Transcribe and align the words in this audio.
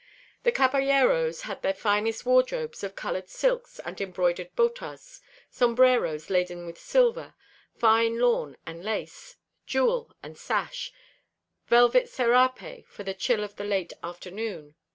The 0.41 0.51
caballeros 0.51 1.41
had 1.43 1.61
their 1.61 1.75
finest 1.75 2.25
wardrobes 2.25 2.83
of 2.83 2.95
colored 2.95 3.29
silks 3.29 3.77
and 3.77 4.01
embroidered 4.01 4.55
botas, 4.55 5.21
sombreros 5.51 6.31
laden 6.31 6.65
with 6.65 6.79
silver, 6.79 7.35
fine 7.77 8.17
lawn 8.17 8.57
and 8.65 8.83
lace, 8.83 9.35
jewel 9.67 10.11
and 10.23 10.35
sash, 10.39 10.91
velvet 11.67 12.09
serape 12.09 12.87
for 12.87 13.03
the 13.03 13.13
chill 13.13 13.43
of 13.43 13.57
the 13.57 13.63
late 13.63 13.93
afternoon. 14.01 14.73